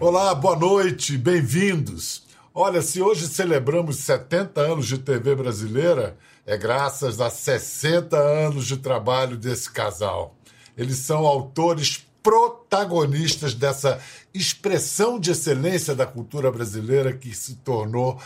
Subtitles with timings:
[0.00, 2.22] Olá, boa noite, bem-vindos.
[2.54, 6.16] Olha, se hoje celebramos 70 anos de TV brasileira,
[6.46, 10.34] é graças a 60 anos de trabalho desse casal.
[10.76, 14.00] Eles são autores protagonistas dessa
[14.32, 18.20] expressão de excelência da cultura brasileira que se tornou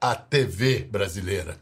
[0.00, 1.56] a TV brasileira.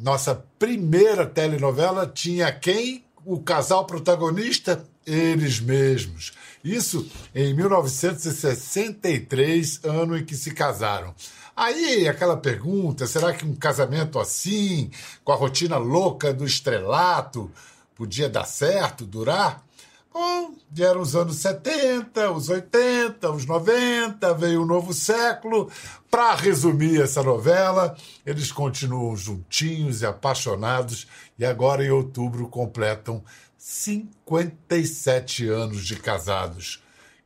[0.00, 3.04] Nossa primeira telenovela tinha quem?
[3.26, 4.86] O casal protagonista?
[5.06, 6.34] Eles mesmos.
[6.62, 11.14] Isso em 1963, ano em que se casaram.
[11.56, 14.90] Aí, aquela pergunta: será que um casamento assim,
[15.22, 17.50] com a rotina louca do estrelato,
[17.94, 19.64] podia dar certo, durar?
[20.14, 25.68] Bom, vieram os anos 70, os 80, os 90, veio o novo século.
[26.08, 33.24] Para resumir essa novela, eles continuam juntinhos e apaixonados e agora em outubro completam
[33.58, 36.80] 57 anos de casados.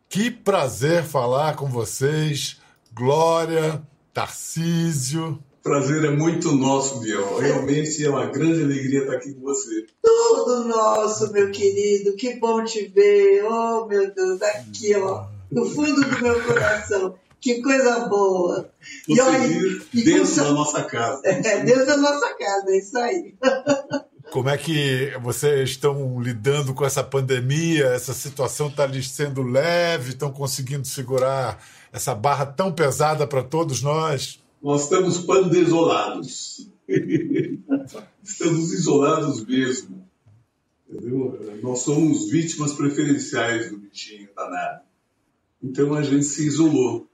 [0.08, 2.58] Que prazer falar com vocês,
[2.94, 3.82] Glória,
[4.14, 5.44] Tarcísio.
[5.62, 7.38] Prazer é muito nosso, Biel.
[7.38, 9.86] Realmente é uma grande alegria estar aqui com você.
[10.02, 12.16] Tudo nosso, meu querido.
[12.16, 13.44] Que bom te ver.
[13.44, 17.14] Oh, meu Deus, aqui, ó, no fundo do meu coração.
[17.40, 18.70] Que coisa boa.
[19.06, 20.42] Você e olha, Deus com...
[20.42, 21.20] da nossa casa.
[21.24, 23.34] É, Deus da nossa casa, é isso aí.
[24.30, 27.86] Como é que vocês estão lidando com essa pandemia?
[27.86, 30.10] Essa situação está lhes sendo leve?
[30.10, 34.38] Estão conseguindo segurar essa barra tão pesada para todos nós?
[34.62, 36.70] Nós estamos pandesolados.
[38.22, 40.06] estamos isolados mesmo.
[40.88, 41.38] Entendeu?
[41.62, 44.82] Nós somos vítimas preferenciais do bichinho danado.
[45.62, 47.08] Então a gente se isolou.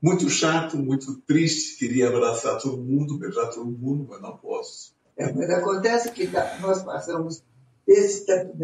[0.00, 1.78] Muito chato, muito triste.
[1.78, 4.94] Queria abraçar todo mundo, beijar todo mundo, mas não posso.
[5.16, 7.42] É, mas acontece que tá, nós passamos
[7.86, 8.56] esse tempo,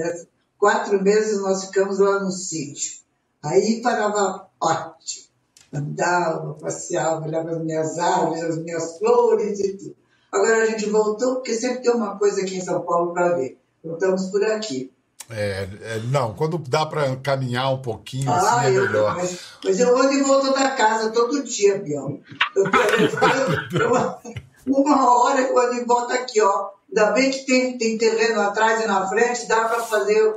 [0.56, 3.00] quatro meses nós ficamos lá no sítio.
[3.42, 5.27] Aí parava ótimo.
[5.72, 9.96] Andava, passeava, olhava as minhas árvores, as minhas flores e tudo.
[10.33, 13.58] Agora a gente voltou, porque sempre tem uma coisa aqui em São Paulo para ver.
[13.83, 14.92] Voltamos por aqui.
[15.30, 19.14] É, é, não, quando dá para caminhar um pouquinho, ah, assim é melhor.
[19.17, 22.18] Mas, mas, eu ando e volto da casa todo dia, Bião.
[22.56, 24.18] Eu, eu, eu,
[24.67, 26.70] uma hora que quando volta aqui, ó.
[26.89, 30.35] Ainda bem que tem, tem terreno atrás e na frente, dá para fazer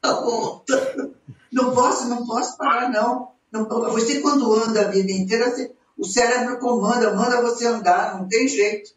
[0.00, 1.14] a volta.
[1.52, 3.32] Não posso, não posso parar, não.
[3.52, 3.66] Não.
[3.92, 8.48] Você, quando anda a vida inteira, você, o cérebro comanda, manda você andar, não tem
[8.48, 8.90] jeito.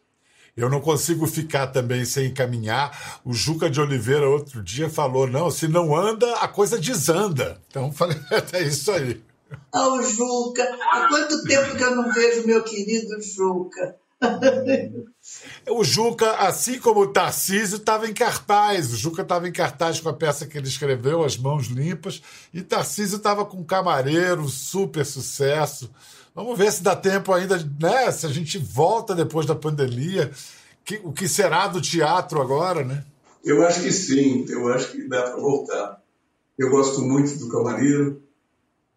[0.55, 3.21] Eu não consigo ficar também sem caminhar.
[3.25, 7.59] O Juca de Oliveira, outro dia, falou: não, se não anda, a coisa desanda.
[7.67, 8.17] Então, falei:
[8.53, 9.21] é isso aí.
[9.71, 13.95] Ah, o Juca, há quanto tempo que eu não vejo meu querido Juca?
[15.69, 18.91] O Juca, assim como o Tarcísio, estava em cartaz.
[18.91, 22.21] O Juca estava em cartaz com a peça que ele escreveu, As Mãos Limpas,
[22.53, 25.89] e Tarcísio estava com Camareiro, super sucesso.
[26.35, 28.11] Vamos ver se dá tempo ainda, né?
[28.11, 30.31] Se a gente volta depois da pandemia.
[30.83, 33.05] Que, o que será do teatro agora, né?
[33.43, 36.01] Eu acho que sim, eu acho que dá para voltar.
[36.57, 38.21] Eu gosto muito do Camareiro.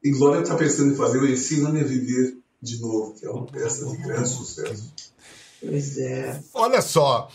[0.03, 3.47] E Glória está pensando em fazer o Ensina-me a Viver de novo, que é uma
[3.47, 4.93] peça de grande sucesso.
[5.61, 6.41] Pois é.
[6.55, 7.31] Olha só,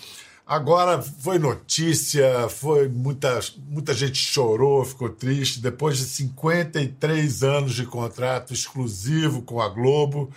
[0.45, 5.59] agora foi notícia, foi muita, muita gente chorou, ficou triste.
[5.59, 10.29] Depois de 53 anos de contrato exclusivo com a Globo,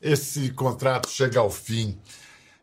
[0.00, 1.96] esse contrato chega ao fim.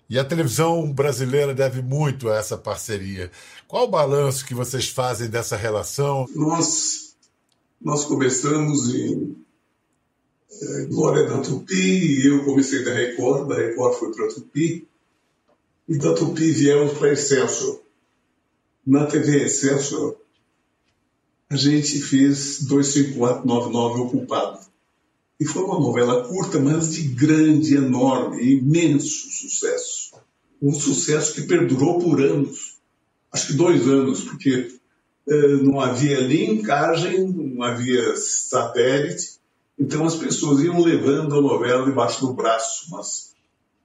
[0.10, 3.30] E a televisão brasileira deve muito a essa parceria.
[3.68, 6.26] Qual o balanço que vocês fazem dessa relação?
[6.34, 7.16] Nós,
[7.82, 9.36] nós começamos em
[10.90, 14.88] Glória da Tupi, e eu comecei da Record, da Record foi para a Tupi,
[15.88, 17.82] e da Tupi viemos para Excelsior.
[18.86, 20.18] Na TV Excelsior,
[21.50, 24.60] a gente fez 25499 Ocupado.
[25.40, 30.16] E foi uma novela curta, mas de grande, enorme, imenso sucesso.
[30.62, 32.78] Um sucesso que perdurou por anos.
[33.32, 34.72] Acho que dois anos, porque
[35.30, 39.37] eh, não havia linkagem, não havia satélite,
[39.80, 43.36] então as pessoas iam levando a novela debaixo do braço, umas,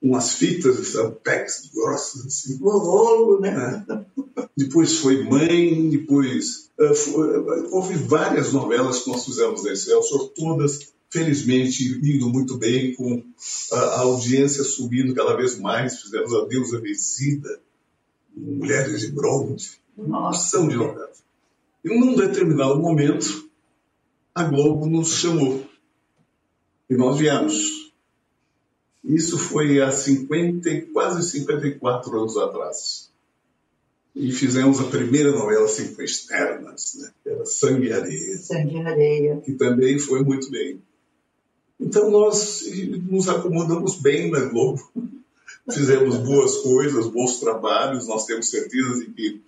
[0.01, 2.57] umas fitas de Sampex grossas, assim.
[2.57, 3.85] Rolo, né?
[4.57, 6.71] Depois foi Mãe, depois.
[6.79, 7.39] Uh, foi,
[7.71, 13.23] houve várias novelas que nós fizemos nesse Excelsior, todas, felizmente, indo muito bem, com
[13.71, 16.01] a, a audiência subindo cada vez mais.
[16.01, 17.59] Fizemos A Deusa Vencida,
[18.35, 21.23] Mulheres de Bronze, uma ação de novelas.
[21.83, 23.49] E num determinado momento,
[24.35, 25.63] a Globo nos chamou
[26.93, 27.91] e nós viemos.
[29.03, 33.11] Isso foi há 50, quase 54 anos atrás.
[34.15, 37.11] e fizemos a primeira novela assim, com externas, né?
[37.23, 38.37] que era Sangue e Areia.
[38.37, 39.41] Sangue e Areia.
[39.41, 40.79] Que também foi muito bem.
[41.79, 42.63] Então nós
[43.09, 44.87] nos acomodamos bem na Globo,
[45.73, 49.41] fizemos boas coisas, bons trabalhos, nós temos certeza de que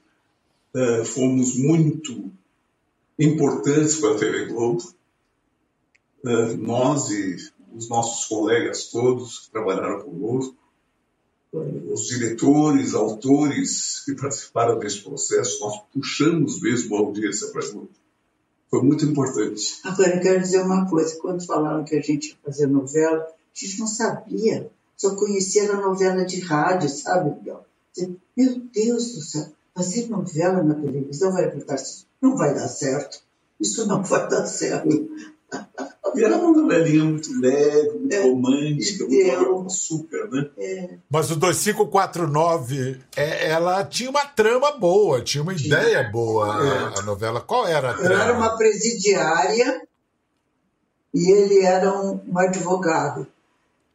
[0.73, 2.31] uh, fomos muito
[3.19, 4.95] importantes para a TV Globo.
[6.25, 7.37] Uh, nós e
[7.75, 10.55] os nossos colegas todos que trabalharam conosco,
[11.91, 17.89] os diretores, autores que participaram desse processo, nós puxamos mesmo a audiência para Globo.
[18.69, 19.79] Foi muito importante.
[19.83, 21.17] Agora, eu quero dizer uma coisa.
[21.21, 24.69] Quando falaram que a gente ia fazer novela, a gente não sabia.
[24.97, 27.35] Só conhecia a novela de rádio, sabe?
[28.35, 31.77] Meu Deus do céu, fazer novela na televisão vai dar
[32.21, 33.21] Não vai dar certo.
[33.59, 34.89] Isso não vai dar certo.
[36.15, 40.49] E era uma novelinha muito leve, muito é, romântica, muito açúcar, né?
[40.57, 40.89] É.
[41.09, 45.67] Mas o 2549, é, ela tinha uma trama boa, tinha uma tinha.
[45.67, 47.41] ideia boa a, a, novela.
[47.41, 48.13] Qual era a trama?
[48.13, 49.81] Ela era uma presidiária
[51.13, 53.27] e ele era um, um advogado.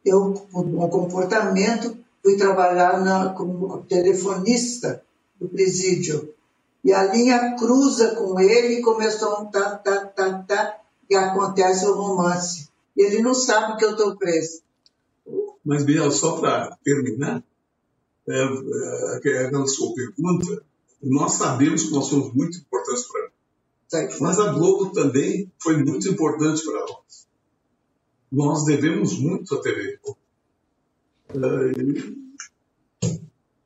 [0.04, 5.02] Eu, por um comportamento, fui trabalhar na, como telefonista
[5.40, 6.34] do presídio.
[6.82, 10.79] E a linha cruza com ele e começou um tá, tá, tá, tá
[11.10, 12.68] que acontece o romance.
[12.96, 14.62] Ele não sabe que eu estou preso.
[15.64, 17.42] Mas, Biel, só para terminar,
[18.28, 20.64] é, é, aquela sua pergunta,
[21.02, 24.18] nós sabemos que nós somos muito importantes para ela.
[24.20, 27.26] Mas a Globo também foi muito importante para nós.
[28.30, 29.98] Nós devemos muito à TV.
[31.30, 31.34] É,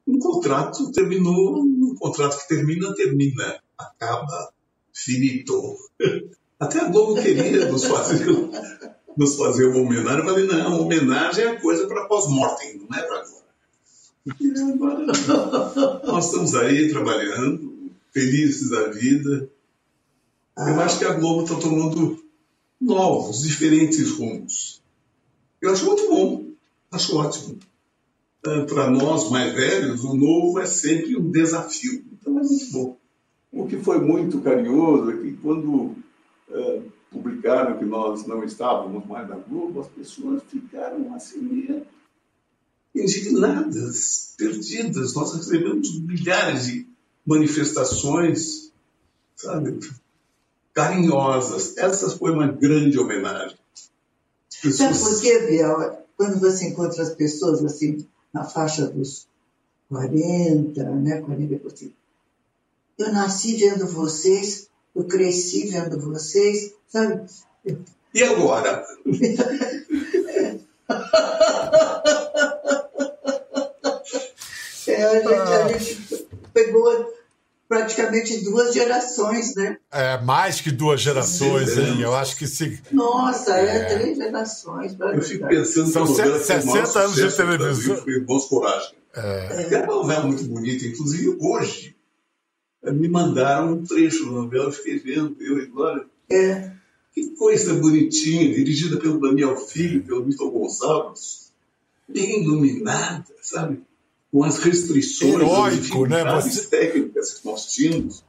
[0.07, 4.51] um contrato terminou, um contrato que termina, termina, acaba,
[4.95, 5.77] finito.
[6.59, 8.27] Até a Globo queria nos fazer,
[9.17, 10.19] nos fazer uma homenagem.
[10.21, 13.45] Eu falei, não, homenagem é coisa para pós-mortem, não é para agora.
[14.41, 15.07] E agora
[16.05, 19.51] nós estamos aí trabalhando, felizes da vida.
[20.57, 22.25] Eu acho que a Globo está tomando
[22.81, 24.81] novos, diferentes rumos.
[25.61, 26.47] Eu acho muito bom,
[26.93, 27.59] acho ótimo.
[28.43, 32.05] Para nós mais velhos, o novo é sempre um desafio.
[32.13, 32.97] Então é muito bom.
[33.51, 35.97] O que foi muito carinhoso é que quando
[37.79, 41.87] que nós não estávamos mais na Globo, as pessoas ficaram assim meio
[42.95, 45.15] indignadas, perdidas.
[45.15, 46.87] Nós recebemos milhares de
[47.27, 48.73] manifestações,
[49.37, 49.79] sabe,
[50.73, 51.77] carinhosas.
[51.77, 53.59] Essa foi uma grande homenagem.
[54.63, 54.97] Pessoas...
[54.97, 56.05] Sabe por quê, Biel?
[56.17, 59.27] Quando você encontra as pessoas assim, na faixa dos
[59.89, 61.73] 40, né, 40 por
[62.99, 67.27] Eu nasci vendo vocês eu cresci vendo vocês, sabe?
[68.15, 68.85] E agora?
[74.87, 77.13] é, a, gente, a gente pegou
[77.69, 79.79] praticamente duas gerações, né?
[79.91, 82.01] É, mais que duas gerações, Sim, hein?
[82.01, 82.81] Eu acho que se.
[82.93, 84.97] Nossa, é, é três gerações.
[84.99, 87.97] Eu fico pensando São que 60 anos de televisão.
[87.97, 88.95] Foi Irmãos Coragem.
[89.17, 89.75] É.
[89.75, 91.95] é uma novela muito bonita, inclusive hoje
[92.93, 96.05] me mandaram um trecho da novela, eu fiquei vendo, eu e Glória.
[96.31, 96.73] É.
[97.13, 101.53] Que coisa bonitinha, dirigida pelo Daniel Filho, pelo Milton Gonçalves,
[102.09, 103.83] bem iluminada, sabe?
[104.33, 106.25] Com as restrições, Heróico, né?
[106.25, 106.67] Você...
[106.67, 108.25] técnicas que nós tínhamos.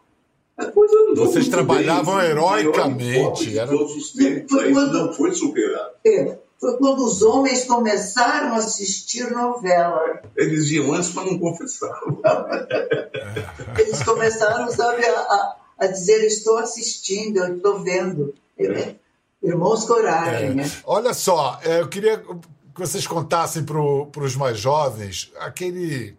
[1.15, 3.57] Vocês trabalhavam heroicamente.
[3.57, 3.71] Era...
[3.71, 5.95] Todos os tempos, não foi superado.
[6.05, 10.21] É foi quando os homens começaram a assistir novela.
[10.35, 12.21] Eles iam antes, mas não confessavam.
[13.77, 18.33] Eles começaram, sabe, a, a dizer: estou assistindo, eu estou vendo.
[18.57, 18.95] É.
[19.43, 20.51] Irmãos Coragem.
[20.51, 20.53] É.
[20.53, 20.71] Né?
[20.85, 26.17] Olha só, é, eu queria que vocês contassem para os mais jovens aquele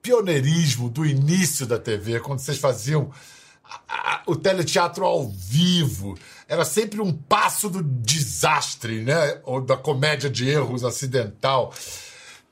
[0.00, 3.10] pioneirismo do início da TV, quando vocês faziam
[4.26, 6.16] o teleteatro ao vivo
[6.48, 9.40] era sempre um passo do desastre, né?
[9.44, 11.72] Ou da comédia de erros acidental.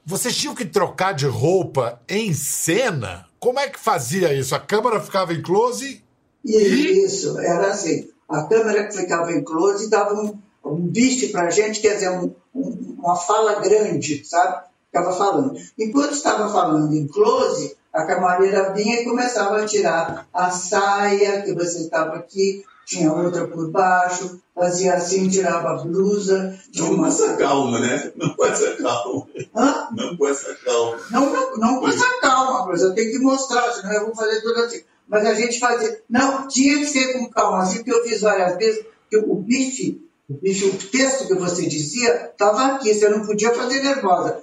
[0.04, 3.26] Vocês tinham que trocar de roupa em cena?
[3.38, 4.54] Como é que fazia isso?
[4.54, 6.02] A câmera ficava em close?
[6.44, 6.56] E...
[7.04, 8.08] Isso, era assim.
[8.28, 12.34] A câmera que ficava em close dava um, um bife pra gente, quer dizer, um,
[12.54, 14.64] um, uma fala grande, sabe?
[14.92, 15.58] Ficava falando.
[15.78, 21.54] Enquanto estava falando em close, a camareira vinha e começava a tirar a saia que
[21.54, 26.58] você estava aqui, tinha outra por baixo, fazia assim, tirava a blusa.
[26.76, 28.12] Não com essa calma, né?
[28.14, 29.26] Não com essa calma.
[29.56, 29.88] Hã?
[29.96, 30.98] Não com essa calma.
[31.10, 34.42] Não, não, não com essa calma, mas eu tenho que mostrar, senão eu vou fazer
[34.42, 34.82] tudo assim.
[35.08, 36.02] Mas a gente fazia.
[36.08, 40.06] Não, tinha que ser com calma, assim, que eu fiz várias vezes, que o bife,
[40.28, 44.41] o bife, o texto que você dizia, estava aqui, você não podia fazer nervosa.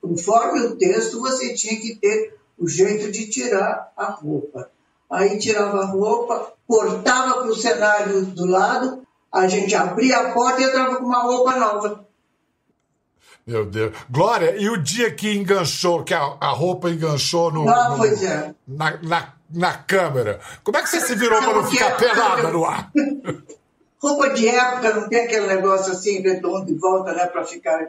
[0.00, 4.70] Conforme o texto, você tinha que ter o jeito de tirar a roupa.
[5.10, 10.60] Aí tirava a roupa, cortava para o cenário do lado, a gente abria a porta
[10.60, 12.06] e entrava com uma roupa nova.
[13.46, 13.92] Meu Deus.
[14.10, 18.20] Glória, e o dia que enganchou, que a, a roupa enganchou no, Ah, no- pois
[18.22, 18.52] é.
[18.66, 22.64] na, na, na câmera, como é que você se virou para não ficar pelada no
[22.64, 22.90] ar?
[24.02, 27.88] Roupa de época, não tem aquele negócio assim, redondo de volta, né, para ficar.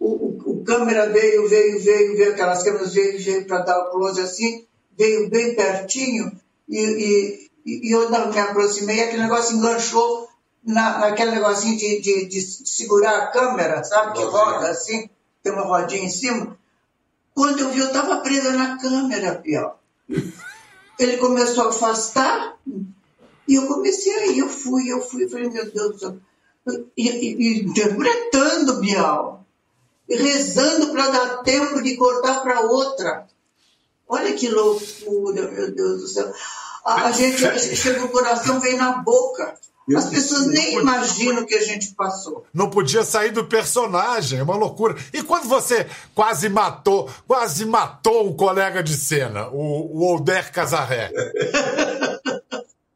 [0.00, 3.90] O, o, o câmera veio, veio, veio, veio, aquelas câmeras veio, veio para dar o
[3.90, 4.64] close assim,
[4.96, 6.32] veio bem pertinho,
[6.66, 10.26] e, e, e eu não me aproximei, aquele negócio enganchou
[10.64, 15.10] na, naquele negocinho de, de, de segurar a câmera, sabe, que roda assim,
[15.42, 16.58] tem uma rodinha em cima.
[17.34, 19.76] Quando eu vi, eu estava presa na câmera, Pior.
[20.98, 22.58] Ele começou a afastar,
[23.46, 26.16] e eu comecei aí, eu fui, eu fui, eu falei, meu Deus do céu.
[26.96, 29.39] E- e interpretando, Bial.
[30.10, 33.26] Rezando para dar tempo de cortar para outra.
[34.08, 36.32] Olha que loucura, meu Deus do céu.
[36.84, 37.38] A, a gente
[37.76, 39.54] chega, o coração vem na boca.
[39.96, 42.44] As pessoas nem imaginam o que a gente passou.
[42.54, 44.96] Não podia sair do personagem, é uma loucura.
[45.12, 51.10] E quando você quase matou, quase matou um colega de cena, o, o Older Casarré?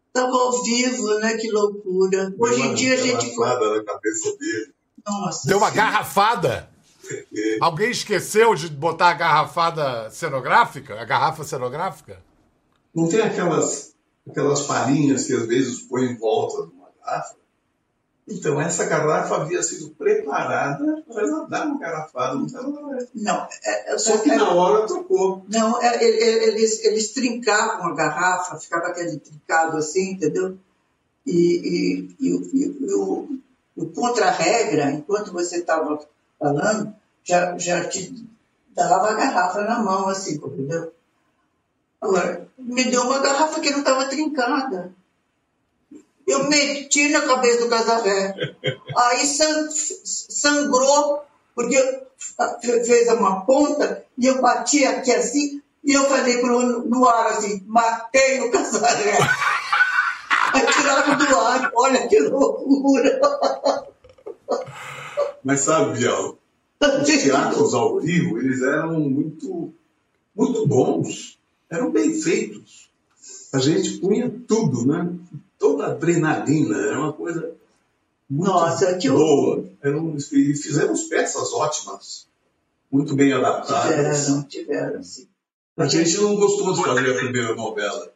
[0.07, 1.37] Estava ao vivo, né?
[1.37, 2.33] Que loucura.
[2.39, 3.37] Hoje em dia a gente.
[3.39, 4.73] Nada na cabeça dele.
[5.05, 5.49] Nossa.
[5.49, 6.74] Deu uma garrafada?
[7.61, 11.01] Alguém esqueceu de botar a garrafada cenográfica?
[11.01, 12.19] A garrafa cenográfica?
[12.95, 13.95] Não tem aquelas,
[14.29, 17.35] aquelas farinhas que às vezes põe em volta de uma garrafa?
[18.27, 22.99] Então, essa garrafa havia sido preparada para ela dar uma garrafada no celular.
[23.15, 25.45] Não, é, é, Só que é- na hora trocou.
[25.47, 30.57] Não, é, é, é, eles, eles trincavam a garrafa, ficava aquele trincado assim, entendeu?
[31.27, 31.35] E,
[32.19, 33.29] e, e, o- e, e o,
[33.77, 35.99] o contra-regra, enquanto você estava
[36.39, 38.27] falando, já, já te
[38.75, 40.93] dava a garrafa na mão, assim, entendeu?
[42.01, 44.93] Agora, me deu uma garrafa que não estava trincada.
[46.27, 48.35] Eu meti na cabeça do casaré.
[48.97, 51.23] Aí san- sangrou,
[51.55, 51.77] porque
[52.61, 57.27] fe- fez uma ponta e eu bati aqui assim, e eu falei pro, no ar
[57.29, 59.19] assim, matei o casaré.
[60.55, 63.21] Aí tiraram do ar, olha que loucura.
[65.45, 66.39] Mas sabe, Bial,
[66.81, 69.73] os teatros ao vivo, eles eram muito,
[70.35, 71.39] muito bons.
[71.69, 72.91] Eram bem feitos.
[73.53, 75.13] A gente punha tudo, né?
[75.59, 76.79] Toda a adrenalina.
[76.79, 77.55] Era uma coisa
[78.29, 79.65] muito Nossa, que boa.
[79.83, 82.27] Eram, e fizemos peças ótimas.
[82.91, 84.27] Muito bem adaptadas.
[84.27, 85.29] Tiveram, tiveram, sim.
[85.77, 88.14] A gente não gostou de fazer a primeira novela.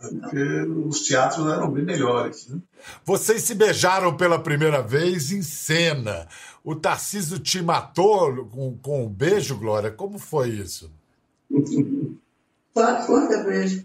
[0.00, 2.48] Porque os teatros eram bem melhores.
[2.48, 2.58] Né?
[3.04, 6.26] Vocês se beijaram pela primeira vez em cena.
[6.64, 9.90] O Tarcísio te matou com, com um beijo, Glória?
[9.90, 10.90] Como foi isso?
[12.74, 13.84] Conta pra ele.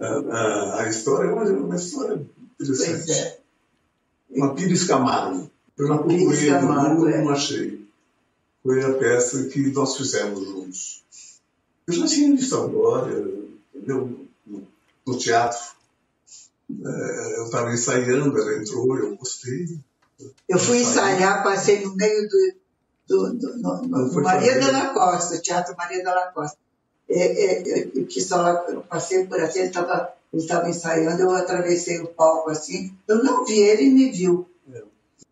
[0.00, 2.24] A, a- a história é uma, uma história
[2.56, 3.12] Pois interessante.
[3.12, 3.38] é.
[4.30, 5.50] Uma Pires Camargo.
[5.76, 7.22] Eu não Pires procurei Camargo, é.
[7.22, 7.84] não achei.
[8.62, 11.02] Foi a peça que nós fizemos juntos.
[11.86, 13.26] Eu já tinha visto a Glória,
[13.74, 14.26] entendeu?
[14.46, 14.66] No,
[15.06, 15.58] no teatro.
[16.70, 19.78] É, eu estava ensaiando, ela entrou, eu gostei.
[20.48, 22.52] Eu fui ensaiar, passei no meio do,
[23.08, 24.64] do, do, no- no- Maria fazer.
[24.66, 26.58] Della Costa, Teatro Maria Della Costa.
[27.08, 28.06] É, é, é, eu,
[28.68, 33.20] eu passei por assim, ele estava ele estava ensaiando, eu atravessei o palco assim, eu
[33.24, 34.48] não vi ele e me viu.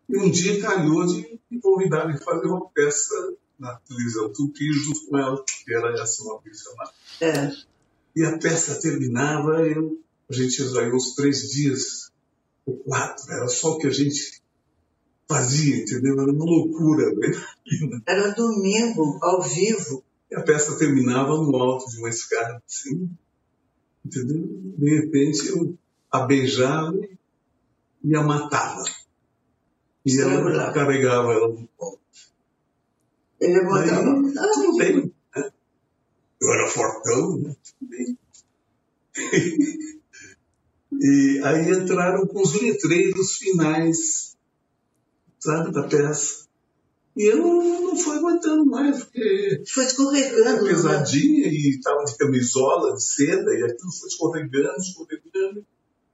[0.09, 5.05] E um dia calhou de me convidar a fazer uma peça na televisão Tupi junto
[5.07, 6.93] com ela, que era essa uma Camargo.
[7.21, 7.51] É,
[8.15, 9.99] E a peça terminava, eu,
[10.29, 12.11] a gente ensaiou uns três dias,
[12.65, 14.41] ou quatro, era só o que a gente
[15.27, 16.19] fazia, entendeu?
[16.19, 17.11] Era uma loucura.
[17.69, 18.01] Né?
[18.07, 20.03] era domingo, ao vivo.
[20.31, 23.07] E a peça terminava no alto de uma escada, assim,
[24.03, 24.43] entendeu?
[24.75, 25.77] De repente eu
[26.11, 26.97] a beijava
[28.03, 28.83] e a matava.
[30.05, 31.99] E ela carregava ela no colo.
[33.39, 33.59] Ele
[34.53, 35.13] tudo bem.
[35.35, 35.51] Né?
[36.41, 37.55] Eu era fortão, né?
[41.01, 44.35] E aí entraram com os letreiros finais,
[45.39, 46.47] sabe, da peça.
[47.15, 50.63] E eu não, não fui aguentando mais, porque foi era escorregando.
[50.63, 50.69] né?
[50.69, 55.65] pesadinha e estava de camisola, de seda, e aquilo foi escorregando, escorregando.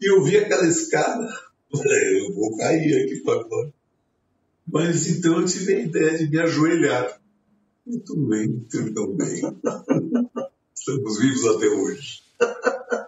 [0.01, 1.27] E eu vi aquela escada,
[1.71, 3.73] falei, eu vou cair aqui para fora.
[4.67, 7.21] Mas então eu tive a ideia de me ajoelhar.
[8.05, 9.41] Tudo bem, tudo tão bem.
[10.87, 12.21] Estamos vivos até hoje.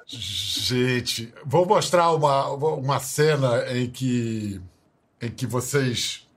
[0.08, 4.60] Gente, vou mostrar uma, uma cena em que,
[5.22, 6.28] em que vocês.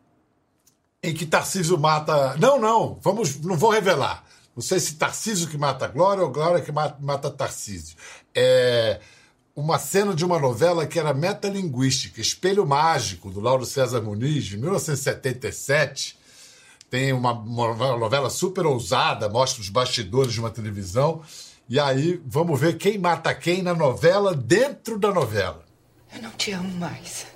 [1.03, 2.37] Em que Tarcísio mata.
[2.37, 4.23] Não, não, vamos, não vou revelar.
[4.55, 7.97] Não sei se Tarcísio que mata Glória ou Glória que mata, mata Tarcísio.
[8.35, 9.01] É
[9.57, 14.59] uma cena de uma novela que era metalinguística, Espelho Mágico, do Lauro César Muniz, de
[14.59, 16.20] 1977.
[16.91, 21.23] Tem uma, uma novela super ousada, mostra os bastidores de uma televisão.
[21.69, 25.65] E aí, vamos ver quem mata quem na novela, dentro da novela.
[26.13, 27.27] Eu não te amo mais.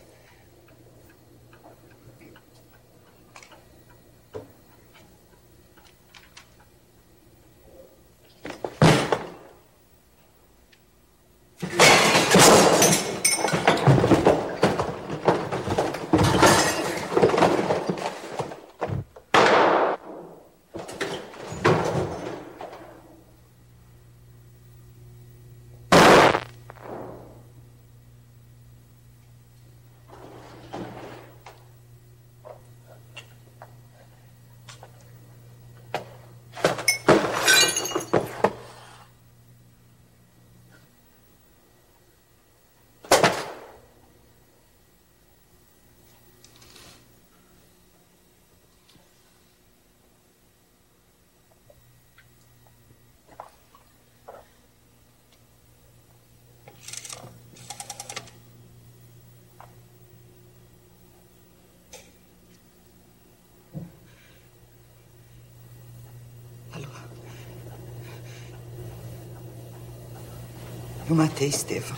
[71.14, 71.96] Eu matei Estevão.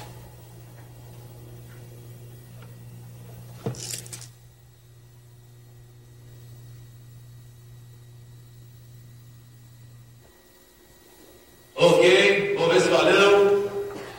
[11.74, 13.70] Ok, vamos ver se valeu.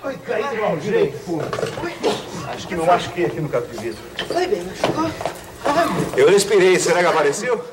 [0.04, 1.42] Oi, caí de mau jeito, pô.
[2.50, 4.02] Acho que me machuquei aqui no vidro.
[4.28, 5.12] Foi bem, machucou?
[6.18, 7.64] Eu respirei, será que apareceu?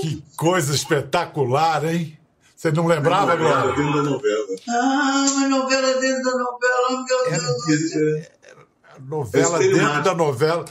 [0.00, 2.18] Que coisa espetacular, hein?
[2.62, 3.74] Você não lembrava, Glória?
[3.74, 4.46] Dentro da novela.
[4.68, 8.22] Ah, uma novela dentro da novela, meu Deus do céu.
[9.00, 10.64] Novela dentro da novela.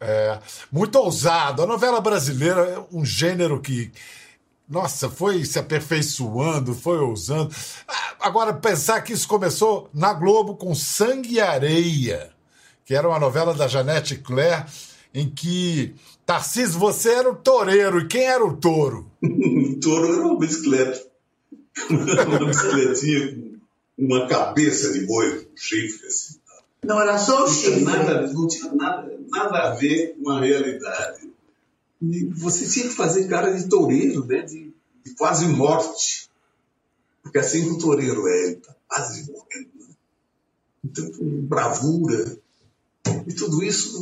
[0.00, 0.38] É,
[0.72, 1.62] muito ousado.
[1.62, 3.92] A novela brasileira é um gênero que,
[4.66, 7.54] nossa, foi se aperfeiçoando, foi ousando.
[7.86, 12.30] Ah, Agora, pensar que isso começou na Globo com Sangue e Areia,
[12.86, 14.64] que era uma novela da Janete Claire,
[15.12, 18.00] em que Tarcísio, você era o toureiro.
[18.00, 19.10] E quem era o touro?
[19.22, 21.08] O touro era uma bicicleta.
[21.90, 23.58] Uma bicicletinha com
[24.04, 26.38] uma cabeça de boi, com chifre assim.
[26.84, 27.84] Não era só o tinha chifre.
[27.84, 31.28] nada, não tinha nada, nada a ver com a realidade.
[32.00, 34.42] E você tinha que fazer cara de toureiro, né?
[34.42, 34.72] De,
[35.04, 36.30] de quase morte.
[37.22, 39.70] Porque assim que o toureiro é, ele está quase morrendo.
[39.80, 39.94] Né?
[40.84, 42.38] Então, com bravura.
[43.26, 44.00] E tudo isso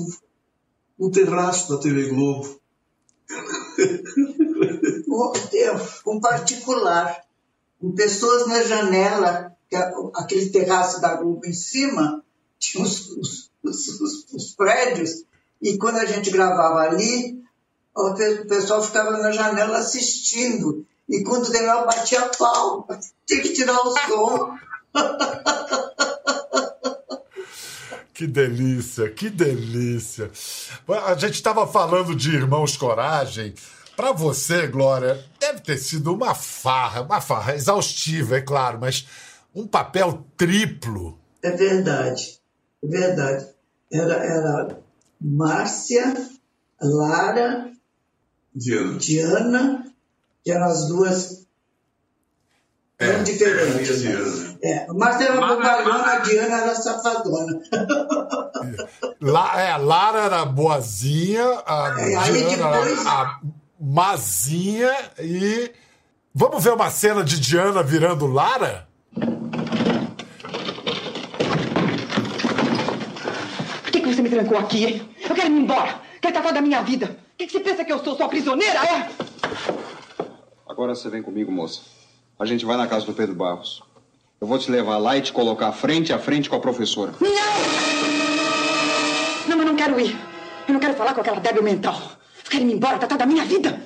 [0.99, 2.61] no, no terraço da TV Globo.
[5.09, 5.33] Um-
[6.17, 7.25] Um particular.
[7.81, 12.23] Com pessoas na janela, a- aquele terraço da Globo em cima,
[12.59, 15.25] tinha os, os- os- os- os prédios,
[15.61, 17.43] e quando a gente gravava ali,
[17.95, 20.85] o pe- o pessoal ficava na janela assistindo.
[21.09, 22.87] E quando terminava, batia pau.
[23.27, 24.55] Tinha que tirar o som.
[28.15, 30.31] Que delícia, que delícia.
[31.07, 33.53] A gente estava falando de Irmãos Coragem.
[33.95, 35.23] Para você, Glória,
[35.57, 39.07] deve ter sido uma farra, uma farra exaustiva, é claro, mas
[39.55, 41.19] um papel triplo.
[41.43, 42.39] É verdade,
[42.85, 43.47] é verdade.
[43.91, 44.79] Era, era
[45.21, 46.15] Márcia,
[46.81, 47.71] Lara,
[48.55, 48.99] Diana.
[48.99, 49.87] Diana,
[50.45, 51.47] que eram as duas
[52.99, 54.03] É, diferentes.
[54.05, 54.57] é, né?
[54.63, 57.61] É, a Márcia era bobalhona, a Diana era safadona.
[59.21, 63.41] La, é, a Lara era boazinha, a É, aí Diana depois- era a
[63.81, 65.71] mazinha e.
[66.35, 68.87] Vamos ver uma cena de Diana virando Lara?
[73.83, 75.09] Por que, que você me trancou aqui, hein?
[75.29, 76.01] Eu quero ir embora.
[76.21, 77.17] Quero tratar da minha vida.
[77.35, 78.17] O que, que você pensa que eu sou?
[78.17, 79.11] Sua prisioneira, é?
[80.69, 81.81] Agora você vem comigo, moça.
[82.39, 83.83] A gente vai na casa do Pedro Barros.
[84.39, 87.15] Eu vou te levar lá e te colocar frente a frente com a professora.
[87.19, 87.31] Não!
[89.49, 90.15] Não, eu não quero ir.
[90.69, 91.99] Eu não quero falar com aquela débil mental.
[92.57, 93.79] Quero ir embora, tratar da minha vida.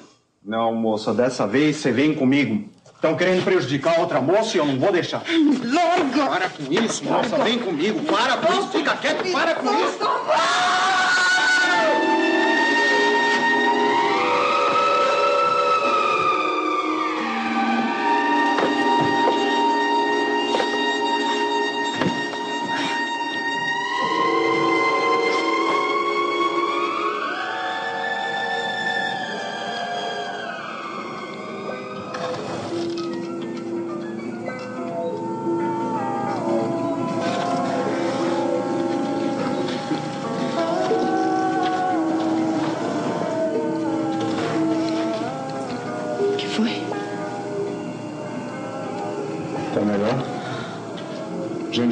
[0.44, 2.68] Não, moça, dessa vez você vem comigo.
[2.94, 5.24] Estão querendo prejudicar outra moça e eu não vou deixar.
[5.64, 6.26] Larga!
[6.26, 7.36] Para com isso, moça.
[7.38, 8.00] Vem comigo.
[8.04, 8.68] Para com isso.
[8.68, 9.32] Fica quieto.
[9.32, 9.98] Para com isso.
[9.98, 11.29] Tá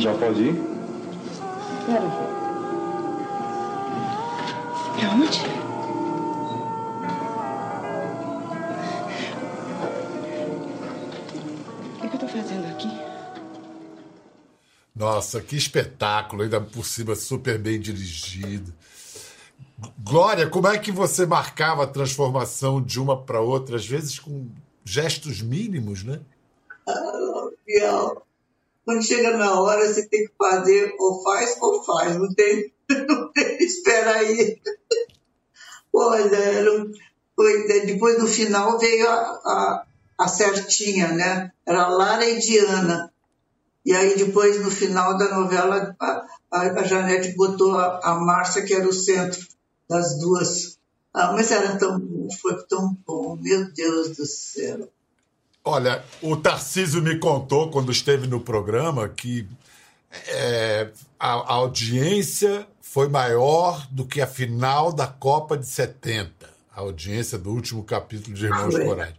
[0.09, 0.55] já pode ir?
[1.85, 2.11] Quero.
[4.99, 5.40] Pra onde?
[11.94, 12.88] O que, que eu tô fazendo aqui?
[14.97, 18.75] Nossa, que espetáculo, ainda por cima super bem dirigido.
[19.99, 24.49] Glória, como é que você marcava a transformação de uma para outra, às vezes com
[24.85, 26.21] gestos mínimos, né?
[26.88, 28.23] Ah,
[28.88, 32.72] quando chega na hora, você tem que fazer ou faz ou faz, não tem,
[33.07, 34.59] não tem espera aí.
[35.92, 36.87] Olha, era,
[37.37, 39.87] foi, né, depois no final veio a, a,
[40.20, 41.53] a certinha, né?
[41.66, 43.12] Era Lara e Diana.
[43.85, 48.72] E aí depois no final da novela a, a Janete botou a, a Márcia, que
[48.72, 49.46] era o centro
[49.87, 50.79] das duas.
[51.12, 52.01] Ah, mas era tão,
[52.40, 54.88] foi tão bom, meu Deus do céu.
[55.64, 59.47] Olha, o Tarcísio me contou quando esteve no programa que
[60.29, 66.31] é, a, a, audiência foi maior do que a final da Copa de 70,
[66.75, 69.14] a audiência do último capítulo de Irmãos ah, Coragem.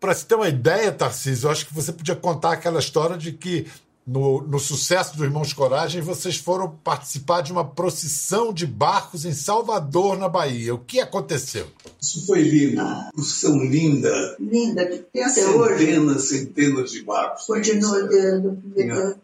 [0.00, 3.32] Para se ter uma ideia, Tarcísio, eu acho que você podia contar aquela história de
[3.32, 3.66] que
[4.06, 9.32] no, no, sucesso do Irmãos Coragem, vocês foram participar de uma procissão de barcos em
[9.32, 10.74] Salvador, na Bahia.
[10.74, 11.66] O que aconteceu?
[12.00, 12.82] Isso foi lindo.
[13.12, 14.36] Procissão linda.
[14.38, 15.86] Linda, que tem até centenas, hoje.
[15.86, 17.46] Centenas, centenas de barcos.
[17.46, 19.18] Continua tendo.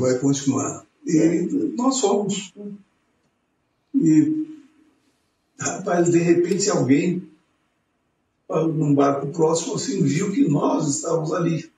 [0.00, 0.84] Vai continuar.
[1.06, 2.52] E nós fomos.
[3.94, 4.46] E,
[5.60, 7.22] rapaz, de repente alguém,
[8.50, 11.70] num barco próximo, assim, viu que nós estávamos ali.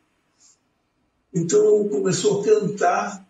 [1.35, 3.29] Então começou a cantar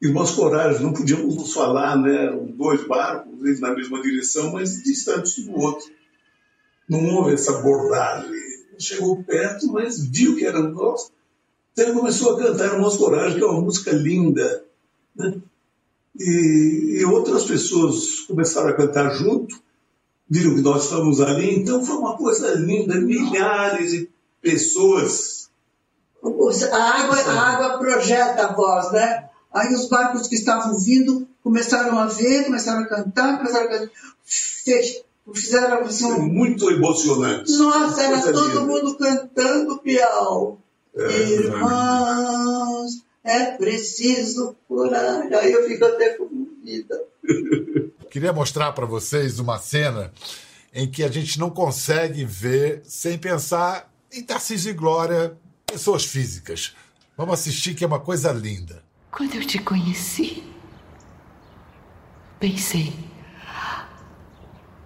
[0.00, 2.30] Irmãos Coragem, não podíamos nos falar, né?
[2.54, 5.90] Dois barcos, na mesma direção, mas distantes do outro.
[6.88, 8.30] Não houve essa abordagem.
[8.78, 11.10] Chegou perto, mas viu que era nós.
[11.72, 14.64] Então começou a cantar Irmãos Coragem, que é uma música linda.
[15.16, 15.40] Né?
[16.18, 19.60] E, e outras pessoas começaram a cantar junto,
[20.28, 24.10] viram que nós estávamos ali, então foi uma coisa linda, milhares de
[24.40, 25.37] pessoas
[26.72, 29.28] a água, a água projeta a voz, né?
[29.52, 33.90] Aí os barcos que estavam vindo começaram a ver, começaram a cantar, começaram a cantar.
[35.34, 37.52] Fizeram assim, Foi muito emocionante.
[37.52, 38.60] Nossa, era Coisa todo linda.
[38.60, 40.58] mundo cantando Piau.
[40.96, 45.22] É, Irmãos, é preciso curar.
[45.34, 47.02] Aí eu fico até comovida.
[48.10, 50.10] Queria mostrar para vocês uma cena
[50.72, 55.36] em que a gente não consegue ver sem pensar em Tarcísio e Glória
[55.68, 56.74] pessoas físicas.
[57.16, 58.82] Vamos assistir que é uma coisa linda.
[59.10, 60.42] Quando eu te conheci,
[62.40, 62.92] pensei.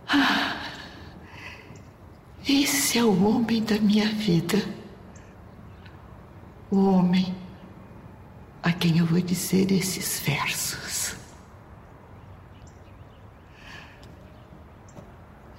[0.09, 0.63] Ah,
[2.47, 4.59] esse é o homem da minha vida.
[6.71, 7.35] O homem
[8.63, 11.17] a quem eu vou dizer esses versos.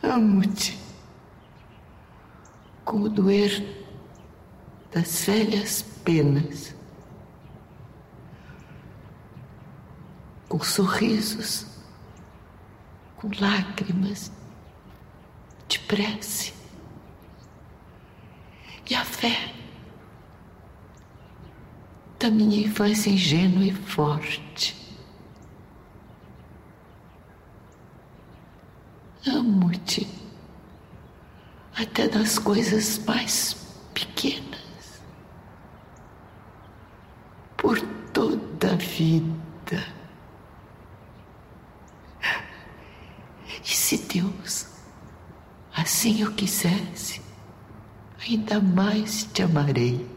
[0.02, 0.78] Amo-te
[2.84, 3.83] com o doer
[4.94, 6.76] das velhas penas,
[10.48, 11.66] com sorrisos,
[13.18, 14.32] com lágrimas
[15.68, 16.54] de prece
[18.90, 19.54] e a fé
[22.20, 24.76] da minha infância ingênua e forte.
[29.26, 30.08] Amo-te
[31.76, 33.56] até nas coisas mais
[33.94, 35.02] pequenas
[37.58, 37.80] por
[38.14, 39.84] toda a vida.
[43.64, 44.68] E se Deus
[45.76, 47.22] assim o quisesse,
[48.22, 50.13] ainda mais te amarei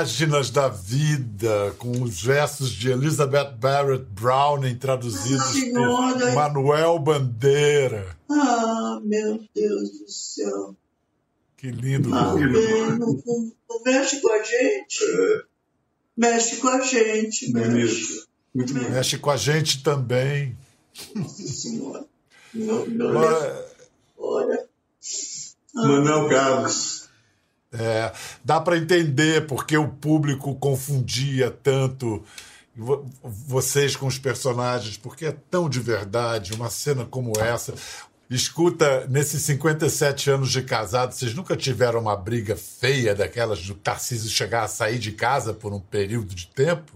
[0.00, 6.18] Páginas da Vida, com os versos de Elizabeth Barrett Browning traduzidos Senhora.
[6.18, 8.16] por Manuel Bandeira.
[8.30, 10.74] Ah, meu Deus do céu.
[11.58, 12.14] Que lindo.
[12.14, 15.04] Ah, não, não, não mexe com a gente.
[16.16, 18.24] Mexe com a gente, mexe.
[18.54, 18.88] Muito bom.
[18.88, 20.56] Mexe com a gente também.
[21.14, 22.06] Nossa Senhora.
[22.54, 23.66] Meu, meu Olha,
[24.16, 24.64] Olha.
[25.74, 26.99] Manuel Carlos.
[27.72, 28.12] É,
[28.44, 32.22] dá para entender porque o público confundia tanto
[32.74, 37.72] vo- vocês com os personagens, porque é tão de verdade, uma cena como essa.
[38.28, 44.28] Escuta, nesses 57 anos de casado, vocês nunca tiveram uma briga feia daquelas do Tarcísio
[44.30, 46.92] chegar a sair de casa por um período de tempo?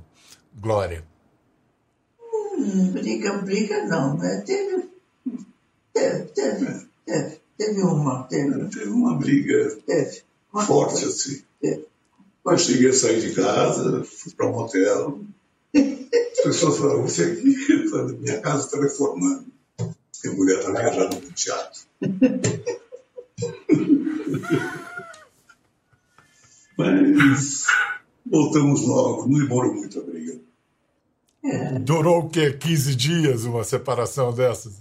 [0.57, 1.05] Glória.
[2.57, 4.43] Hum, briga, briga não, né?
[4.47, 4.89] Teve,
[5.93, 10.23] teve, teve, teve, teve uma, teve, Teve uma briga teve.
[10.63, 11.43] Forte assim.
[11.61, 11.87] Teve.
[12.47, 15.21] Eu cheguei a sair de casa, fui para um hotel.
[15.75, 19.47] As pessoas falaram, você aqui, tá na minha casa está reformando.
[19.81, 21.81] E a mulher está viajando no teatro.
[26.77, 27.67] Mas
[28.27, 30.39] voltamos logo, não demorou muito a briga.
[31.81, 32.53] Durou o quê?
[32.53, 34.75] 15 dias uma separação dessas?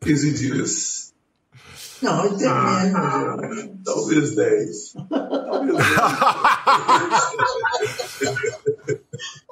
[0.00, 1.07] 15 dias,
[2.02, 3.68] Não, teve menos, eu acho.
[3.84, 4.92] talvez 10.
[5.08, 5.88] Talvez 10.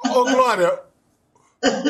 [0.15, 0.79] Ô, Glória!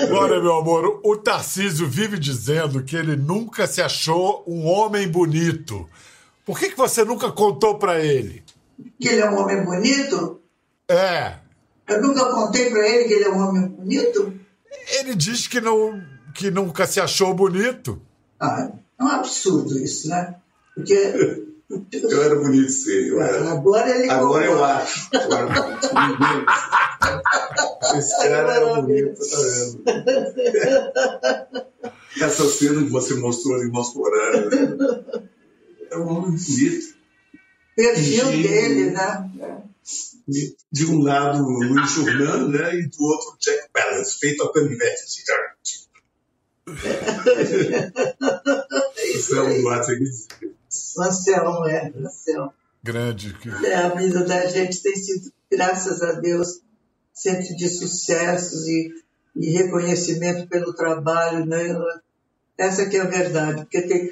[0.08, 5.88] Glória, meu amor, o Tarcísio vive dizendo que ele nunca se achou um homem bonito.
[6.46, 8.44] Por que, que você nunca contou pra ele?
[9.00, 10.42] Que ele é um homem bonito?
[10.90, 11.36] É,
[11.88, 14.34] Eu nunca contei pra ele que ele é um homem bonito?
[15.00, 16.02] ele diz que, não,
[16.34, 18.02] que nunca se achou bonito.
[18.40, 20.36] Ah, é um absurdo isso, né?
[20.78, 21.46] Porque
[21.92, 23.10] Eu era bonito, sim.
[23.10, 23.52] Eu era.
[23.52, 25.10] agora ele Agora eu acho.
[25.14, 25.54] Agora,
[27.98, 29.84] Esse cara era bonito, tá vendo?
[32.22, 34.32] Essa cena que você mostrou ali em Moscorã
[35.92, 36.96] é um homem bonito.
[37.76, 38.42] perfil Sim.
[38.44, 39.30] dele, né?
[40.72, 42.76] De um lado, o Luiz Fernando, né?
[42.76, 45.04] E do outro, Jack Palance, feito a canivete.
[45.04, 45.22] assim,
[49.16, 50.06] Isso é um Duarte aqui.
[51.00, 52.54] Anselmo, é, Anselmo.
[52.84, 53.34] Grande.
[53.34, 56.62] que- É, a vida da gente tem sido, graças a Deus,
[57.14, 58.92] sempre de sucessos e,
[59.36, 61.76] e reconhecimento pelo trabalho, né?
[62.58, 64.10] Essa que é a verdade, porque tem,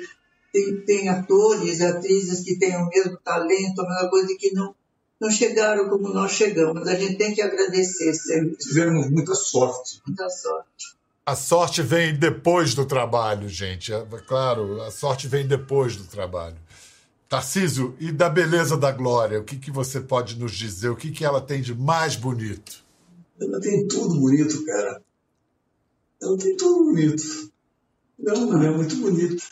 [0.51, 4.75] tem, tem atores atrizes que têm o mesmo talento, a mesma coisa e que não,
[5.19, 6.88] não chegaram como nós chegamos.
[6.88, 8.56] A gente tem que agradecer sempre.
[8.58, 10.01] Tivemos muita sorte.
[10.06, 10.94] Muita sorte.
[11.27, 13.91] A sorte vem depois do trabalho, gente.
[13.91, 16.55] É, claro, a sorte vem depois do trabalho.
[17.27, 20.89] Tarcísio, e da beleza da Glória, o que, que você pode nos dizer?
[20.89, 22.85] O que, que ela tem de mais bonito?
[23.41, 25.01] Ela tem tudo bonito, cara.
[26.21, 27.51] Ela tem tudo bonito.
[28.23, 29.43] Ela é uma mulher muito bonita.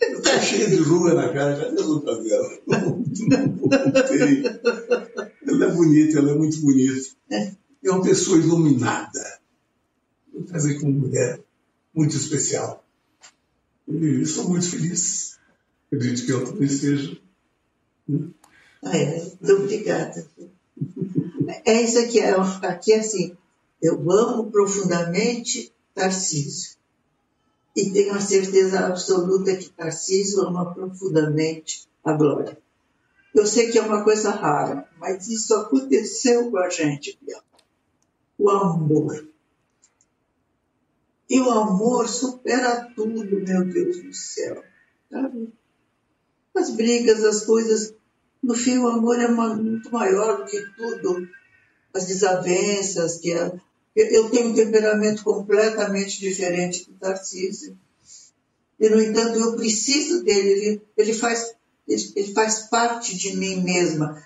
[0.00, 1.84] Eu tô cheio de ruga na cara, cadê a
[2.22, 2.58] dela?
[5.46, 7.10] Ela é bonita, ela é muito bonita.
[7.88, 9.40] É uma pessoa iluminada.
[10.34, 11.40] Eu casei com uma mulher
[11.94, 12.84] muito especial.
[13.88, 15.38] E sou muito feliz.
[15.86, 17.18] Acredito que ela também seja.
[18.84, 20.28] Ah, é, muito obrigada.
[21.64, 23.36] É isso aqui, é, aqui é assim,
[23.80, 26.76] eu amo profundamente Tarcísio.
[27.74, 32.58] E tenho a certeza absoluta que Tarcísio ama profundamente a Glória.
[33.34, 37.47] Eu sei que é uma coisa rara, mas isso aconteceu com a gente, Biel.
[38.38, 39.26] O amor.
[41.28, 44.62] E o amor supera tudo, meu Deus do céu.
[45.10, 45.52] Sabe?
[46.54, 47.94] As brigas, as coisas.
[48.42, 51.28] No fim, o amor é ma- muito maior do que tudo.
[51.92, 53.52] As desavenças, que é...
[53.96, 57.76] eu- eu tenho um temperamento completamente diferente do Tarcísio.
[58.80, 60.50] E, no entanto, eu preciso dele.
[60.50, 61.54] Ele, ele, faz,
[61.86, 64.22] ele, ele faz parte de mim mesma.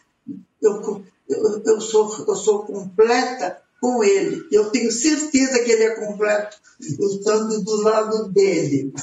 [0.61, 4.47] Eu, eu, eu, sou, eu sou completa com ele.
[4.53, 8.95] Eu tenho certeza que ele é completo estando do lado dele.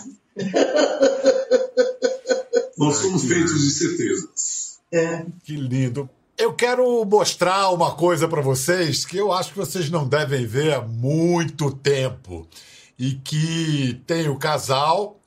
[2.77, 4.79] Nós somos feitos de certezas.
[4.89, 5.25] É.
[5.43, 6.09] Que lindo.
[6.37, 10.73] Eu quero mostrar uma coisa para vocês que eu acho que vocês não devem ver
[10.73, 12.47] há muito tempo
[12.97, 15.19] e que tem o casal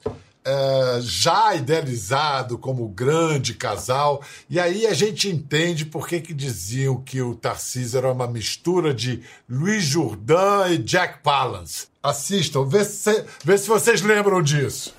[0.44, 6.96] eh, já idealizado como grande casal e aí a gente entende por que que diziam
[6.96, 11.86] que o Tarcísio era uma mistura de Luiz Jourdan e Jack Palance.
[12.02, 14.94] Assistam, vê se, vê se vocês lembram disso.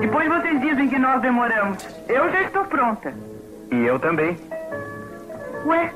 [0.00, 1.86] Depois vocês dizem que nós demoramos.
[2.08, 3.14] Eu já estou pronta.
[3.70, 4.36] E eu também.
[5.66, 5.92] Ué,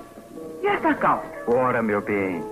[0.62, 1.26] e essa calça?
[1.48, 2.44] Ora, meu bem.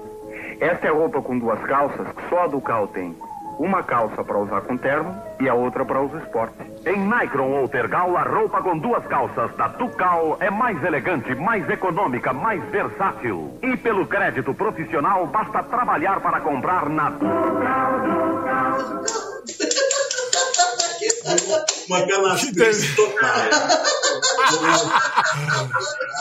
[0.61, 3.15] Esta é roupa com duas calças que só a Ducal tem.
[3.61, 6.67] Uma calça para usar com terno e a outra para os esportes.
[6.87, 11.69] Em Micron ou Tergal, a roupa com duas calças da Tucal é mais elegante, mais
[11.69, 13.59] econômica, mais versátil.
[13.63, 18.01] E pelo crédito profissional, basta trabalhar para comprar na Tucal.
[21.89, 23.51] Uma canastrice total.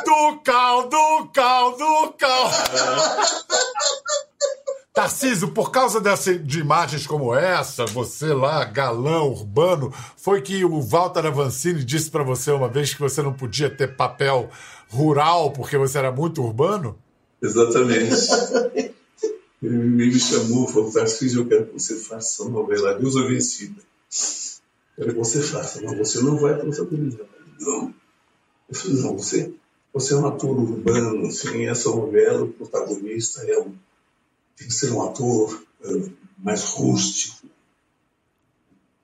[0.06, 2.52] Ducal, Ducal, Ducal.
[4.94, 10.82] Tarcísio, por causa dessa, de imagens como essa, você lá, galão, urbano, foi que o
[10.82, 14.50] Walter Avancini disse para você uma vez que você não podia ter papel
[14.89, 16.98] rural porque você era muito urbano?
[17.42, 18.13] Exatamente.
[19.62, 23.82] Ele me chamou e falou, Tarcísio, eu quero que você faça uma novela Deusa Vencida.
[25.00, 27.26] Quero que você faça, mas você não vai protagonizar.
[27.62, 27.94] Não.
[28.68, 29.54] Eu falei, não, você,
[29.94, 33.74] você é um ator urbano, assim, essa novela, o protagonista é um,
[34.58, 37.48] tem que ser um ator uh, mais rústico,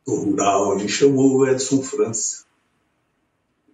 [0.05, 0.77] rural.
[0.77, 2.43] Ele chamou o Edson França.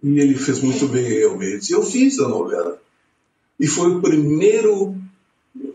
[0.00, 1.72] E ele fez muito bem, realmente.
[1.72, 2.80] Eu fiz a novela.
[3.58, 4.94] E foi o primeiro,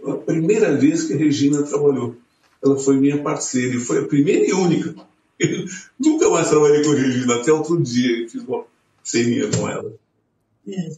[0.05, 2.15] a primeira vez que Regina trabalhou.
[2.63, 4.95] Ela foi minha parceira e foi a primeira e única.
[5.99, 8.27] Nunca mais trabalhei com Regina, até outro dia.
[8.29, 8.63] Fiz uma
[9.03, 9.93] ceninha com ela.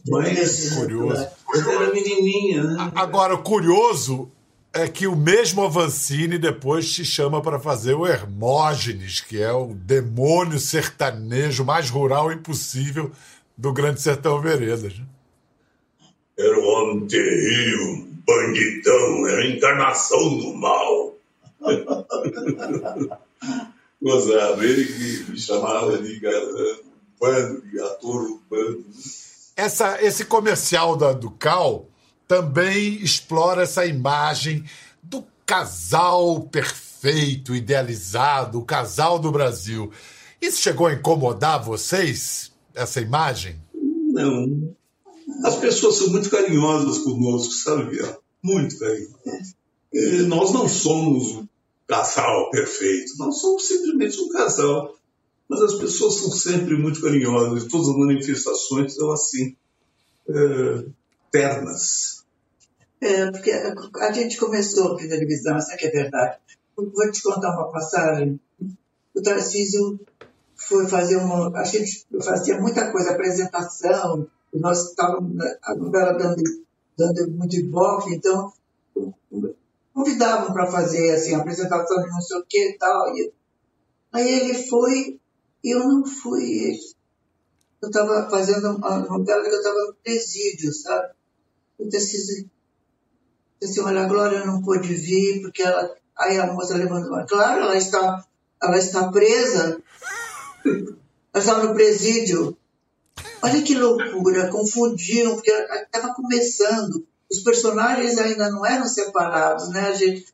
[0.08, 1.28] Mas, curioso.
[1.54, 2.92] Ela era menininha, né?
[2.94, 4.30] Agora, o curioso
[4.72, 9.74] é que o mesmo Avancini depois te chama para fazer o Hermógenes, que é o
[9.74, 13.10] demônio sertanejo mais rural impossível
[13.56, 14.98] do Grande Sertão Veredas.
[14.98, 15.04] né?
[16.38, 21.14] Era um homem terrível, bandidão, era a encarnação do mal.
[24.02, 26.20] Gozado, ele que me chamava de
[27.20, 28.84] urbano, de ator urbano.
[29.56, 31.86] Essa, esse comercial da Ducal
[32.26, 34.64] também explora essa imagem
[35.02, 39.90] do casal perfeito, idealizado, o casal do Brasil.
[40.40, 43.60] Isso chegou a incomodar vocês, essa imagem?
[43.74, 44.74] Não.
[45.44, 47.98] As pessoas são muito carinhosas conosco, sabe?
[48.42, 49.54] Muito carinhosas.
[49.92, 51.44] Eh, Nós não somos
[51.90, 54.94] casal perfeito, nós somos simplesmente um casal.
[55.48, 59.56] Mas as pessoas são sempre muito carinhosas, todas as manifestações são assim,
[60.28, 60.84] eh,
[61.32, 62.24] ternas.
[63.00, 66.38] É, porque a gente começou aqui na televisão, essa que é verdade.
[66.76, 68.38] Vou te contar uma passagem.
[69.12, 69.98] O Tarcísio
[70.54, 71.58] foi fazer uma.
[71.58, 76.42] A gente fazia muita coisa, apresentação, nós estávamos a novela dando,
[76.96, 78.52] dando muito ibope, então
[80.00, 83.16] convidavam para fazer assim, apresentação de não sei o que e tal.
[83.16, 83.32] E,
[84.12, 85.20] aí ele foi
[85.62, 86.78] eu não fui.
[87.82, 91.14] Eu estava fazendo uma novela que eu estava no presídio, sabe?
[91.78, 92.48] Eu disse,
[93.60, 95.96] disse, olha, a Glória não pôde vir, porque ela.
[96.18, 98.24] Aí a moça levantou, claro, ela está,
[98.62, 99.82] ela está presa.
[101.32, 102.58] Ela está no presídio.
[103.40, 107.06] Olha que loucura, confundiam, porque estava começando.
[107.30, 109.88] Os personagens ainda não eram separados, né?
[109.88, 110.26] A gente,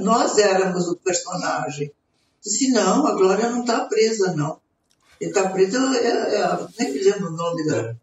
[0.00, 1.92] nós éramos o personagem.
[2.42, 4.60] Disse, não, a Glória não está presa, não.
[5.20, 7.94] Ele está preso, é, é, nem me lembro o nome da.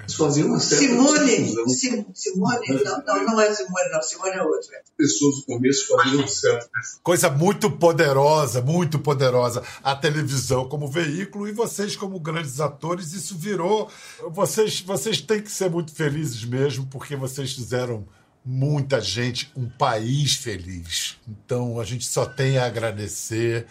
[0.00, 1.68] Eles faziam uma certa Simone.
[1.68, 4.78] Sim, Simone, não, não, não é Simone, não, Simone é outra.
[4.78, 6.68] As pessoas no começo faziam um certo
[7.02, 9.62] Coisa muito poderosa, muito poderosa.
[9.82, 13.90] A televisão como veículo e vocês como grandes atores, isso virou.
[14.30, 18.06] Vocês, vocês têm que ser muito felizes mesmo, porque vocês fizeram
[18.44, 21.16] muita gente, um país feliz.
[21.26, 23.66] Então a gente só tem a agradecer,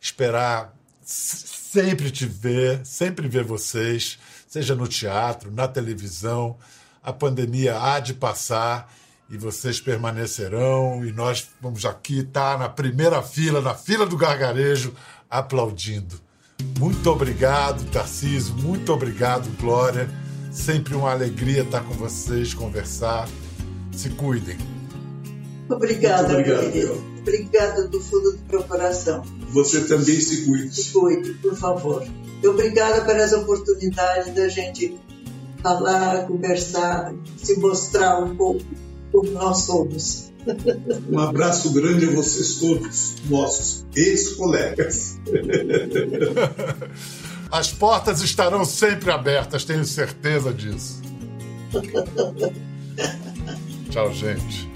[0.00, 0.74] esperar
[1.06, 4.18] sempre te ver, sempre ver vocês,
[4.56, 6.56] seja no teatro, na televisão.
[7.02, 8.90] A pandemia há de passar
[9.28, 14.94] e vocês permanecerão e nós vamos aqui estar na primeira fila, na fila do gargarejo,
[15.28, 16.18] aplaudindo.
[16.78, 20.08] Muito obrigado, Tarcísio, muito obrigado, Glória.
[20.50, 23.28] Sempre uma alegria estar com vocês, conversar.
[23.92, 24.56] Se cuidem.
[25.68, 27.15] Obrigada, Muito obrigado, meu querido.
[27.26, 29.24] Obrigada do fundo do meu coração.
[29.50, 30.72] Você também se cuide.
[30.72, 32.06] Se cuide, por favor.
[32.44, 34.96] Obrigada por essa oportunidade da gente
[35.60, 38.62] falar, conversar, se mostrar um pouco
[39.10, 40.30] como nós somos.
[41.10, 45.18] Um abraço grande a vocês todos, nossos ex-colegas.
[47.50, 51.02] As portas estarão sempre abertas, tenho certeza disso.
[53.90, 54.75] Tchau, gente.